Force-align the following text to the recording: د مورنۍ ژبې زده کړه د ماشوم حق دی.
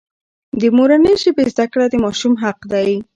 د 0.61 0.63
مورنۍ 0.77 1.15
ژبې 1.23 1.43
زده 1.53 1.65
کړه 1.73 1.85
د 1.89 1.95
ماشوم 2.03 2.33
حق 2.43 2.59
دی. 2.71 2.93